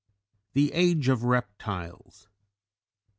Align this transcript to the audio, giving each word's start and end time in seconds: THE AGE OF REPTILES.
THE 0.53 0.73
AGE 0.73 1.09
OF 1.09 1.23
REPTILES. 1.25 2.27